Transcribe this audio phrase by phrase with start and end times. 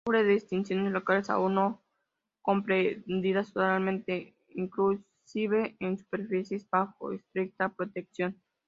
[0.07, 1.83] Sufre de extinciones locales aún no
[2.41, 8.41] comprendidas totalmente, inclusive en superficies bajo estricta protección.